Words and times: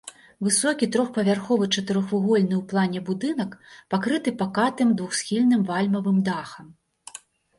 Высокі 0.45 0.85
трохпавярховы 0.93 1.65
чатырохвугольны 1.75 2.55
ў 2.59 2.61
плане 2.71 2.99
будынак 3.09 3.51
пакрыты 3.95 4.33
пакатым 4.41 4.95
двухсхільным 5.01 5.61
вальмавым 5.71 6.17
дахам. 6.31 6.67